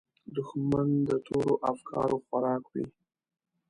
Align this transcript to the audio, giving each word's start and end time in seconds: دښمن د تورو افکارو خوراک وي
دښمن 0.35 0.87
د 1.07 1.09
تورو 1.27 1.53
افکارو 1.71 2.17
خوراک 2.25 2.63
وي 2.73 2.85